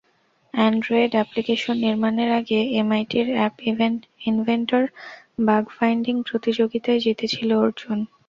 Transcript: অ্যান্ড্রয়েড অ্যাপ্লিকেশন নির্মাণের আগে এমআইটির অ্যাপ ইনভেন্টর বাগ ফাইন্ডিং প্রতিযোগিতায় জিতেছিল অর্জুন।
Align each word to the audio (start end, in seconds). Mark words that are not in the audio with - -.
অ্যান্ড্রয়েড 0.53 1.11
অ্যাপ্লিকেশন 1.15 1.75
নির্মাণের 1.85 2.29
আগে 2.39 2.59
এমআইটির 2.81 3.27
অ্যাপ 3.35 3.55
ইনভেন্টর 4.29 4.83
বাগ 5.47 5.63
ফাইন্ডিং 5.77 6.15
প্রতিযোগিতায় 6.29 7.01
জিতেছিল 7.05 7.49
অর্জুন। 7.63 7.99